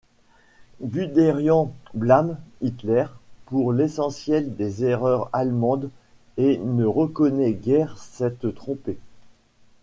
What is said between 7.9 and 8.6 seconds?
s'être